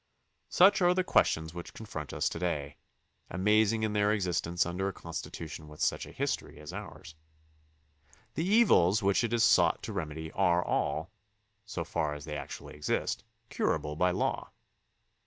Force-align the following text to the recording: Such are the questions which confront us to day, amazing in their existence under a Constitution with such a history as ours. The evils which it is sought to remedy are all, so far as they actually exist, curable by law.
Such 0.49 0.81
are 0.81 0.95
the 0.95 1.03
questions 1.03 1.53
which 1.53 1.75
confront 1.75 2.11
us 2.11 2.27
to 2.29 2.39
day, 2.39 2.77
amazing 3.29 3.83
in 3.83 3.93
their 3.93 4.11
existence 4.11 4.65
under 4.65 4.87
a 4.87 4.93
Constitution 4.93 5.67
with 5.67 5.79
such 5.79 6.07
a 6.07 6.11
history 6.11 6.59
as 6.59 6.73
ours. 6.73 7.13
The 8.33 8.43
evils 8.47 9.03
which 9.03 9.23
it 9.23 9.31
is 9.31 9.43
sought 9.43 9.83
to 9.83 9.93
remedy 9.93 10.31
are 10.31 10.65
all, 10.65 11.11
so 11.65 11.83
far 11.83 12.15
as 12.15 12.25
they 12.25 12.35
actually 12.35 12.73
exist, 12.73 13.23
curable 13.49 13.95
by 13.95 14.09
law. 14.09 14.49